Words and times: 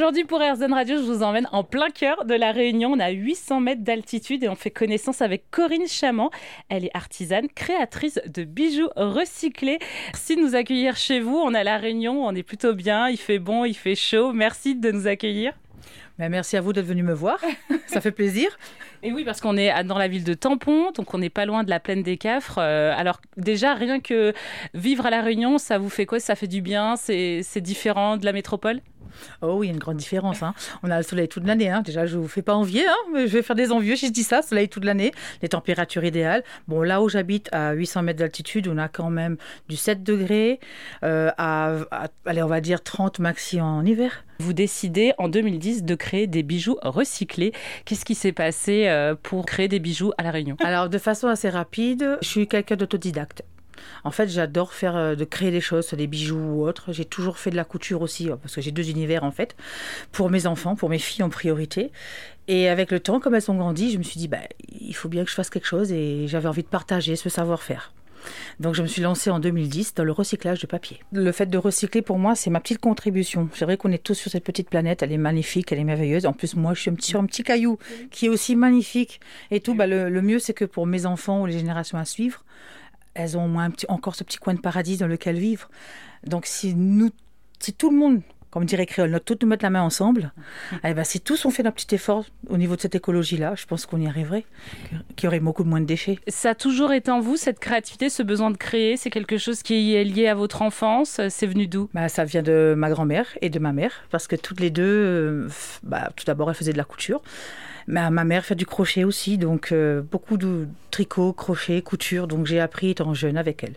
Aujourd'hui, 0.00 0.24
pour 0.24 0.40
RZN 0.40 0.72
Radio, 0.72 0.96
je 0.96 1.02
vous 1.02 1.22
emmène 1.22 1.46
en 1.52 1.62
plein 1.62 1.90
cœur 1.90 2.24
de 2.24 2.32
la 2.32 2.52
Réunion. 2.52 2.92
On 2.92 2.98
a 3.00 3.10
800 3.10 3.60
mètres 3.60 3.82
d'altitude 3.82 4.42
et 4.42 4.48
on 4.48 4.54
fait 4.54 4.70
connaissance 4.70 5.20
avec 5.20 5.50
Corinne 5.50 5.86
Chaman. 5.86 6.30
Elle 6.70 6.86
est 6.86 6.96
artisane, 6.96 7.48
créatrice 7.54 8.18
de 8.26 8.44
bijoux 8.44 8.88
recyclés. 8.96 9.78
Merci 10.06 10.36
de 10.36 10.40
nous 10.40 10.54
accueillir 10.54 10.96
chez 10.96 11.20
vous. 11.20 11.36
On 11.36 11.52
est 11.52 11.58
à 11.58 11.64
la 11.64 11.76
Réunion, 11.76 12.24
on 12.24 12.34
est 12.34 12.42
plutôt 12.42 12.72
bien. 12.72 13.10
Il 13.10 13.18
fait 13.18 13.38
bon, 13.38 13.66
il 13.66 13.74
fait 13.74 13.94
chaud. 13.94 14.32
Merci 14.32 14.74
de 14.74 14.90
nous 14.90 15.06
accueillir. 15.06 15.52
Ben, 16.18 16.30
merci 16.30 16.56
à 16.56 16.62
vous 16.62 16.72
d'être 16.72 16.86
venu 16.86 17.02
me 17.02 17.12
voir. 17.12 17.38
Ça 17.86 18.00
fait 18.00 18.10
plaisir. 18.10 18.58
Et 19.02 19.12
oui, 19.12 19.22
parce 19.24 19.42
qu'on 19.42 19.58
est 19.58 19.84
dans 19.84 19.98
la 19.98 20.08
ville 20.08 20.24
de 20.24 20.32
Tampon, 20.32 20.92
donc 20.92 21.12
on 21.12 21.18
n'est 21.18 21.28
pas 21.28 21.44
loin 21.44 21.62
de 21.62 21.68
la 21.68 21.78
plaine 21.78 22.02
des 22.02 22.16
Cafres. 22.16 22.58
Euh, 22.58 22.94
alors 22.96 23.20
déjà, 23.36 23.74
rien 23.74 24.00
que 24.00 24.32
vivre 24.72 25.04
à 25.04 25.10
La 25.10 25.20
Réunion, 25.20 25.58
ça 25.58 25.76
vous 25.76 25.90
fait 25.90 26.06
quoi? 26.06 26.20
Ça 26.20 26.36
fait 26.36 26.46
du 26.46 26.62
bien? 26.62 26.96
C'est 26.96 27.60
différent 27.60 28.16
de 28.16 28.24
la 28.24 28.32
métropole? 28.32 28.80
Oh 29.42 29.56
oui, 29.58 29.66
il 29.66 29.70
y 29.70 29.72
a 29.72 29.74
une 29.74 29.80
grande 29.80 29.96
différence. 29.96 30.42
Hein. 30.42 30.54
On 30.82 30.90
a 30.90 30.96
le 30.96 31.02
soleil 31.02 31.28
toute 31.28 31.46
l'année. 31.46 31.70
Hein. 31.70 31.82
Déjà, 31.82 32.06
je 32.06 32.16
ne 32.16 32.22
vous 32.22 32.28
fais 32.28 32.42
pas 32.42 32.54
envier, 32.54 32.86
hein, 32.86 33.10
mais 33.12 33.26
je 33.26 33.32
vais 33.32 33.42
faire 33.42 33.56
des 33.56 33.72
envieux 33.72 33.96
si 33.96 34.08
je 34.08 34.12
dis 34.12 34.22
ça. 34.22 34.42
Soleil 34.42 34.68
toute 34.68 34.84
l'année, 34.84 35.12
les 35.42 35.48
températures 35.48 36.04
idéales. 36.04 36.42
Bon, 36.68 36.82
là 36.82 37.02
où 37.02 37.08
j'habite, 37.08 37.48
à 37.52 37.72
800 37.72 38.02
mètres 38.02 38.18
d'altitude, 38.18 38.68
on 38.68 38.78
a 38.78 38.88
quand 38.88 39.10
même 39.10 39.36
du 39.68 39.76
7 39.76 40.02
degrés 40.02 40.60
euh, 41.02 41.30
à, 41.38 41.76
allez, 42.26 42.42
on 42.42 42.48
va 42.48 42.60
dire 42.60 42.82
30 42.82 43.18
maxi 43.18 43.60
en 43.60 43.84
hiver. 43.84 44.24
Vous 44.38 44.52
décidez 44.52 45.12
en 45.18 45.28
2010 45.28 45.84
de 45.84 45.94
créer 45.94 46.26
des 46.26 46.42
bijoux 46.42 46.78
recyclés. 46.82 47.52
Qu'est-ce 47.84 48.04
qui 48.04 48.14
s'est 48.14 48.32
passé 48.32 48.86
euh, 48.88 49.14
pour 49.20 49.44
créer 49.44 49.68
des 49.68 49.80
bijoux 49.80 50.12
à 50.16 50.22
La 50.22 50.30
Réunion? 50.30 50.56
Alors, 50.64 50.88
de 50.88 50.98
façon 50.98 51.28
assez 51.28 51.50
rapide, 51.50 52.18
je 52.22 52.28
suis 52.28 52.48
quelqu'un 52.48 52.76
d'autodidacte. 52.76 53.42
En 54.04 54.10
fait, 54.10 54.28
j'adore 54.28 54.72
faire 54.72 54.96
euh, 54.96 55.14
de 55.14 55.24
créer 55.24 55.50
des 55.50 55.60
choses, 55.60 55.92
des 55.92 56.06
bijoux 56.06 56.38
ou 56.38 56.66
autres. 56.66 56.92
J'ai 56.92 57.04
toujours 57.04 57.38
fait 57.38 57.50
de 57.50 57.56
la 57.56 57.64
couture 57.64 58.02
aussi, 58.02 58.30
euh, 58.30 58.36
parce 58.36 58.54
que 58.54 58.60
j'ai 58.60 58.70
deux 58.70 58.90
univers 58.90 59.24
en 59.24 59.30
fait, 59.30 59.56
pour 60.12 60.30
mes 60.30 60.46
enfants, 60.46 60.76
pour 60.76 60.88
mes 60.88 60.98
filles 60.98 61.22
en 61.22 61.30
priorité. 61.30 61.92
Et 62.48 62.68
avec 62.68 62.90
le 62.90 63.00
temps, 63.00 63.20
comme 63.20 63.34
elles 63.34 63.50
ont 63.50 63.54
grandi, 63.54 63.92
je 63.92 63.98
me 63.98 64.02
suis 64.02 64.18
dit, 64.18 64.28
bah, 64.28 64.38
il 64.80 64.94
faut 64.94 65.08
bien 65.08 65.24
que 65.24 65.30
je 65.30 65.34
fasse 65.34 65.50
quelque 65.50 65.66
chose 65.66 65.92
et 65.92 66.26
j'avais 66.26 66.48
envie 66.48 66.62
de 66.62 66.68
partager 66.68 67.16
ce 67.16 67.28
savoir-faire. 67.28 67.92
Donc 68.58 68.74
je 68.74 68.82
me 68.82 68.86
suis 68.86 69.02
lancée 69.02 69.30
en 69.30 69.38
2010 69.38 69.94
dans 69.94 70.04
le 70.04 70.12
recyclage 70.12 70.60
de 70.60 70.66
papier. 70.66 71.00
Le 71.12 71.32
fait 71.32 71.46
de 71.46 71.58
recycler 71.58 72.02
pour 72.02 72.18
moi, 72.18 72.34
c'est 72.34 72.50
ma 72.50 72.60
petite 72.60 72.80
contribution. 72.80 73.48
C'est 73.54 73.64
vrai 73.64 73.76
qu'on 73.76 73.92
est 73.92 74.02
tous 74.02 74.14
sur 74.14 74.30
cette 74.30 74.44
petite 74.44 74.68
planète, 74.68 75.02
elle 75.02 75.12
est 75.12 75.18
magnifique, 75.18 75.72
elle 75.72 75.78
est 75.78 75.84
merveilleuse. 75.84 76.26
En 76.26 76.32
plus, 76.32 76.56
moi, 76.56 76.74
je 76.74 76.80
suis 76.80 76.90
un 76.90 76.94
petit, 76.94 77.16
un 77.16 77.26
petit 77.26 77.42
caillou 77.42 77.78
qui 78.10 78.26
est 78.26 78.28
aussi 78.28 78.56
magnifique. 78.56 79.20
Et 79.50 79.60
tout, 79.60 79.74
bah, 79.74 79.86
le, 79.86 80.08
le 80.08 80.22
mieux, 80.22 80.38
c'est 80.38 80.54
que 80.54 80.64
pour 80.64 80.86
mes 80.86 81.06
enfants 81.06 81.42
ou 81.42 81.46
les 81.46 81.58
générations 81.58 81.98
à 81.98 82.04
suivre, 82.04 82.44
elles 83.14 83.36
ont 83.36 83.48
moins 83.48 83.70
encore 83.88 84.14
ce 84.14 84.24
petit 84.24 84.38
coin 84.38 84.54
de 84.54 84.60
paradis 84.60 84.98
dans 84.98 85.06
lequel 85.06 85.38
vivre. 85.38 85.68
Donc 86.26 86.46
si 86.46 86.74
nous, 86.74 87.10
si 87.58 87.72
tout 87.72 87.90
le 87.90 87.96
monde, 87.96 88.22
comme 88.50 88.64
dirait 88.64 88.86
Créole, 88.86 89.10
notre, 89.10 89.24
tout 89.24 89.38
nous 89.42 89.48
mettre 89.48 89.64
la 89.64 89.70
main 89.70 89.82
ensemble, 89.82 90.32
eh 90.84 90.92
ben, 90.92 91.04
si 91.04 91.20
tous 91.20 91.44
on 91.44 91.50
fait 91.50 91.64
un 91.66 91.70
petit 91.70 91.94
effort 91.94 92.24
au 92.48 92.56
niveau 92.56 92.76
de 92.76 92.80
cette 92.80 92.94
écologie-là, 92.94 93.54
je 93.56 93.66
pense 93.66 93.86
qu'on 93.86 94.00
y 94.00 94.06
arriverait, 94.06 94.44
qu'il 95.16 95.24
y 95.24 95.28
aurait 95.28 95.40
beaucoup 95.40 95.64
moins 95.64 95.80
de 95.80 95.86
déchets. 95.86 96.18
Ça 96.28 96.50
a 96.50 96.54
toujours 96.54 96.92
été 96.92 97.10
en 97.10 97.20
vous, 97.20 97.36
cette 97.36 97.58
créativité, 97.58 98.10
ce 98.10 98.22
besoin 98.22 98.50
de 98.50 98.56
créer 98.56 98.96
C'est 98.96 99.10
quelque 99.10 99.38
chose 99.38 99.62
qui 99.62 99.94
est 99.94 100.04
lié 100.04 100.28
à 100.28 100.34
votre 100.34 100.62
enfance 100.62 101.20
C'est 101.28 101.46
venu 101.46 101.66
d'où? 101.66 101.88
Bah, 101.94 102.08
Ça 102.08 102.24
vient 102.24 102.42
de 102.42 102.74
ma 102.76 102.90
grand-mère 102.90 103.26
et 103.40 103.50
de 103.50 103.58
ma 103.58 103.72
mère, 103.72 103.92
parce 104.10 104.26
que 104.26 104.36
toutes 104.36 104.60
les 104.60 104.70
deux, 104.70 104.82
euh, 104.84 105.48
bah, 105.82 106.10
tout 106.16 106.24
d'abord, 106.24 106.50
elles 106.50 106.56
faisaient 106.56 106.72
de 106.72 106.78
la 106.78 106.84
couture. 106.84 107.22
Ma, 107.86 108.10
ma 108.10 108.24
mère 108.24 108.44
fait 108.44 108.54
du 108.54 108.66
crochet 108.66 109.04
aussi, 109.04 109.38
donc 109.38 109.72
euh, 109.72 110.02
beaucoup 110.02 110.36
de 110.36 110.68
tricot, 110.90 111.32
crochet, 111.32 111.82
couture, 111.82 112.26
donc 112.26 112.46
j'ai 112.46 112.60
appris 112.60 112.90
étant 112.90 113.14
jeune 113.14 113.36
avec 113.36 113.64
elle. 113.64 113.76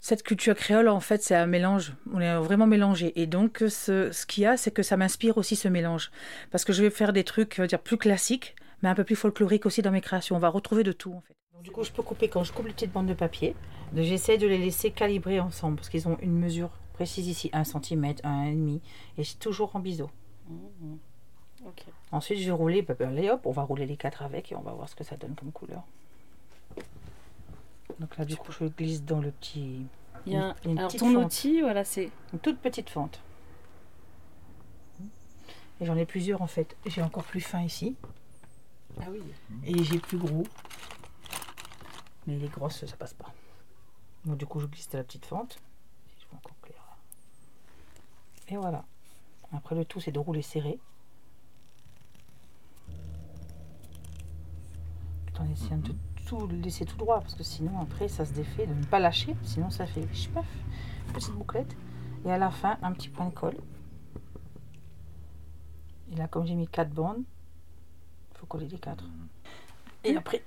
Cette 0.00 0.22
culture 0.22 0.54
créole, 0.54 0.88
en 0.88 1.00
fait, 1.00 1.22
c'est 1.22 1.34
un 1.34 1.46
mélange. 1.46 1.92
On 2.12 2.20
est 2.20 2.36
vraiment 2.36 2.68
mélangé. 2.68 3.20
Et 3.20 3.26
donc, 3.26 3.64
ce, 3.68 4.12
ce 4.12 4.26
qu'il 4.26 4.44
y 4.44 4.46
a, 4.46 4.56
c'est 4.56 4.70
que 4.70 4.84
ça 4.84 4.96
m'inspire 4.96 5.36
aussi 5.38 5.56
ce 5.56 5.66
mélange. 5.66 6.12
Parce 6.52 6.64
que 6.64 6.72
je 6.72 6.82
vais 6.84 6.90
faire 6.90 7.12
des 7.12 7.24
trucs, 7.24 7.60
dire, 7.60 7.80
plus 7.80 7.96
classiques, 7.96 8.54
mais 8.82 8.88
un 8.88 8.94
peu 8.94 9.02
plus 9.02 9.16
folkloriques 9.16 9.66
aussi 9.66 9.82
dans 9.82 9.90
mes 9.90 10.00
créations. 10.00 10.36
On 10.36 10.38
va 10.38 10.50
retrouver 10.50 10.84
de 10.84 10.92
tout, 10.92 11.12
en 11.12 11.20
fait. 11.20 11.34
Donc, 11.52 11.64
du 11.64 11.72
coup, 11.72 11.82
je 11.82 11.90
peux 11.90 12.04
couper, 12.04 12.28
quand 12.28 12.44
je 12.44 12.52
coupe 12.52 12.66
les 12.66 12.72
petites 12.72 12.92
bandes 12.92 13.08
de 13.08 13.14
papier, 13.14 13.56
j'essaie 13.96 14.38
de 14.38 14.46
les 14.46 14.58
laisser 14.58 14.92
calibrer 14.92 15.40
ensemble, 15.40 15.74
parce 15.74 15.88
qu'ils 15.88 16.06
ont 16.06 16.16
une 16.22 16.38
mesure 16.38 16.70
précise 16.92 17.26
ici, 17.26 17.50
1 17.52 17.64
cm, 17.64 18.04
1,5 18.24 18.80
et 19.18 19.24
c'est 19.24 19.38
toujours 19.38 19.74
en 19.74 19.80
biseau. 19.80 20.10
Mmh. 20.48 20.96
Ensuite, 22.12 22.38
je 22.38 22.46
vais 22.46 22.52
rouler, 22.52 22.82
bah, 22.82 22.94
bah, 22.98 23.08
allez 23.08 23.30
hop, 23.30 23.44
on 23.44 23.52
va 23.52 23.62
rouler 23.62 23.86
les 23.86 23.96
quatre 23.96 24.22
avec 24.22 24.52
et 24.52 24.56
on 24.56 24.60
va 24.60 24.72
voir 24.72 24.88
ce 24.88 24.96
que 24.96 25.04
ça 25.04 25.16
donne 25.16 25.34
comme 25.34 25.52
couleur. 25.52 25.82
Donc 27.98 28.16
là, 28.16 28.24
du 28.24 28.36
coup, 28.36 28.52
je 28.52 28.64
glisse 28.64 29.02
dans 29.02 29.20
le 29.20 29.30
petit. 29.30 29.86
Il 30.26 30.32
y 30.32 30.36
a 30.36 30.54
une, 30.64 30.78
alors, 30.78 30.94
ton 30.94 31.14
outil, 31.16 31.60
voilà, 31.60 31.84
c'est. 31.84 32.10
Une 32.32 32.38
toute 32.38 32.58
petite 32.58 32.90
fente. 32.90 33.20
Et 35.80 35.86
j'en 35.86 35.96
ai 35.96 36.06
plusieurs 36.06 36.42
en 36.42 36.46
fait. 36.46 36.76
J'ai 36.86 37.02
encore 37.02 37.24
plus 37.24 37.40
fin 37.40 37.62
ici. 37.62 37.96
Ah 39.00 39.04
oui. 39.10 39.22
Et 39.64 39.84
j'ai 39.84 39.98
plus 39.98 40.18
gros. 40.18 40.44
Mais 42.26 42.36
les 42.36 42.48
grosses, 42.48 42.84
ça 42.84 42.96
passe 42.96 43.14
pas. 43.14 43.32
Donc 44.24 44.38
du 44.38 44.46
coup, 44.46 44.60
je 44.60 44.66
glisse 44.66 44.88
dans 44.90 44.98
la 44.98 45.04
petite 45.04 45.24
fente. 45.24 45.58
Je 46.18 46.24
vais 46.24 46.36
encore 46.36 46.56
clair. 46.62 46.82
Et 48.48 48.56
voilà. 48.56 48.84
Après, 49.52 49.74
le 49.74 49.84
tout, 49.84 50.00
c'est 50.00 50.12
de 50.12 50.18
rouler 50.18 50.42
serré. 50.42 50.78
Essayant 55.58 55.78
de 55.78 55.94
tout 56.26 56.46
laisser 56.46 56.84
tout 56.84 56.96
droit 56.96 57.20
parce 57.20 57.34
que 57.34 57.42
sinon 57.42 57.80
après 57.80 58.08
ça 58.08 58.24
se 58.24 58.32
défait, 58.32 58.66
de 58.66 58.74
ne 58.74 58.84
pas 58.84 58.98
lâcher, 58.98 59.34
sinon 59.42 59.70
ça 59.70 59.86
fait 59.86 60.06
paf, 60.32 60.46
petite 61.12 61.32
bouclette. 61.32 61.76
Et 62.24 62.32
à 62.32 62.38
la 62.38 62.50
fin, 62.50 62.78
un 62.82 62.92
petit 62.92 63.08
point 63.08 63.26
de 63.26 63.34
colle. 63.34 63.56
Et 66.10 66.16
là, 66.16 66.26
comme 66.26 66.46
j'ai 66.46 66.54
mis 66.54 66.66
quatre 66.66 66.90
bandes, 66.90 67.22
il 68.32 68.38
faut 68.38 68.46
coller 68.46 68.66
les 68.66 68.78
quatre. 68.78 69.04
Et 70.04 70.16
après, 70.16 70.42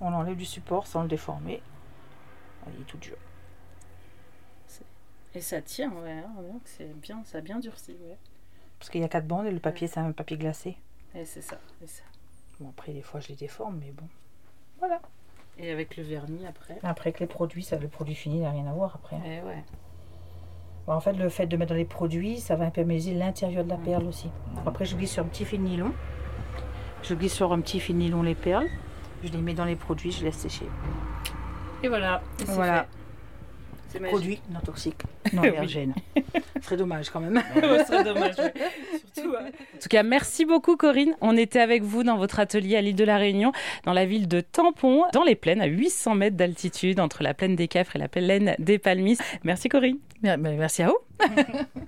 on 0.00 0.12
enlève 0.12 0.36
du 0.36 0.46
support 0.46 0.86
sans 0.86 1.02
le 1.02 1.08
déformer. 1.08 1.62
Il 2.68 2.80
est 2.80 2.84
tout 2.84 2.98
dur. 2.98 3.16
Et 5.34 5.40
ça 5.42 5.60
tient, 5.60 5.92
ouais, 5.92 6.24
hein, 6.24 6.60
c'est 6.64 6.98
bien, 6.98 7.22
ça 7.24 7.38
a 7.38 7.40
bien 7.42 7.58
durci, 7.58 7.92
ouais. 7.92 8.16
Parce 8.78 8.88
qu'il 8.88 9.02
y 9.02 9.04
a 9.04 9.08
quatre 9.08 9.26
bandes 9.26 9.46
et 9.46 9.50
le 9.50 9.60
papier, 9.60 9.86
c'est 9.86 10.00
un 10.00 10.12
papier 10.12 10.38
glacé. 10.38 10.78
Et 11.14 11.26
c'est 11.26 11.42
ça, 11.42 11.58
c'est 11.78 11.88
ça. 11.88 12.02
Bon, 12.60 12.68
après, 12.70 12.92
des 12.92 13.02
fois, 13.02 13.20
je 13.20 13.28
les 13.28 13.34
déforme, 13.34 13.78
mais 13.80 13.92
bon. 13.92 14.06
Voilà. 14.78 15.00
Et 15.58 15.70
avec 15.70 15.96
le 15.96 16.02
vernis 16.02 16.46
après 16.46 16.78
Après, 16.82 17.12
que 17.12 17.20
les 17.20 17.26
produits, 17.26 17.62
ça, 17.62 17.78
le 17.78 17.88
produit 17.88 18.14
fini 18.14 18.40
n'a 18.40 18.50
rien 18.50 18.66
à 18.66 18.72
voir 18.72 18.94
après. 18.94 19.16
Eh 19.24 19.46
ouais. 19.46 19.64
en 20.86 21.00
fait, 21.00 21.14
le 21.14 21.28
fait 21.28 21.46
de 21.46 21.56
mettre 21.56 21.70
dans 21.70 21.76
les 21.76 21.84
produits, 21.84 22.40
ça 22.40 22.56
va 22.56 22.66
imperméabiliser 22.66 23.14
l'intérieur 23.14 23.64
de 23.64 23.70
la 23.70 23.76
perle 23.76 24.06
aussi. 24.06 24.30
Après, 24.66 24.84
je 24.84 24.96
glisse 24.96 25.12
sur 25.12 25.24
un 25.24 25.28
petit 25.28 25.44
fil 25.44 25.62
nylon. 25.62 25.92
Je 27.02 27.14
glisse 27.14 27.34
sur 27.34 27.52
un 27.52 27.60
petit 27.60 27.80
fil 27.80 27.96
nylon 27.96 28.22
les 28.22 28.34
perles. 28.34 28.68
Je 29.22 29.32
les 29.32 29.38
mets 29.38 29.54
dans 29.54 29.64
les 29.64 29.76
produits, 29.76 30.12
je 30.12 30.24
laisse 30.24 30.36
sécher. 30.36 30.66
Et 31.82 31.88
voilà. 31.88 32.22
voilà. 32.46 32.86
C'est 33.88 34.00
produit 34.00 34.40
non 34.50 34.60
toxique, 34.60 35.02
non 35.32 35.42
allergène. 35.42 35.94
Ce 36.56 36.62
serait 36.62 36.76
dommage 36.76 37.10
quand 37.10 37.20
même. 37.20 37.40
Ce 37.54 37.84
serait 37.84 38.04
dommage. 38.04 38.34
En 39.40 39.78
tout 39.80 39.88
cas, 39.88 40.02
merci 40.02 40.44
beaucoup 40.44 40.76
Corinne. 40.76 41.14
On 41.20 41.36
était 41.36 41.60
avec 41.60 41.82
vous 41.82 42.02
dans 42.02 42.16
votre 42.16 42.40
atelier 42.40 42.76
à 42.76 42.80
l'île 42.80 42.96
de 42.96 43.04
la 43.04 43.16
Réunion, 43.16 43.52
dans 43.84 43.92
la 43.92 44.06
ville 44.06 44.28
de 44.28 44.40
Tampon, 44.40 45.04
dans 45.12 45.24
les 45.24 45.34
plaines, 45.34 45.60
à 45.60 45.66
800 45.66 46.14
mètres 46.14 46.36
d'altitude, 46.36 47.00
entre 47.00 47.22
la 47.22 47.34
plaine 47.34 47.56
des 47.56 47.68
Cafres 47.68 47.96
et 47.96 47.98
la 47.98 48.08
plaine 48.08 48.54
des 48.58 48.78
Palmis. 48.78 49.18
Merci 49.44 49.68
Corinne. 49.68 49.98
Merci 50.22 50.82
à 50.82 50.88
vous. 50.88 50.98